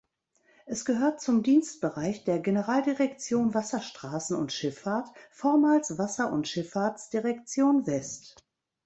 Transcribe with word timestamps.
Es 0.65 0.83
gehört 0.83 1.21
zum 1.21 1.43
Dienstbereich 1.43 2.23
der 2.23 2.39
Generaldirektion 2.39 3.53
Wasserstraßen 3.53 4.35
und 4.35 4.51
Schifffahrt, 4.51 5.07
vormals 5.29 5.95
Wasser- 5.99 6.33
und 6.33 6.47
Schifffahrtsdirektion 6.47 7.85
West. 7.85 8.43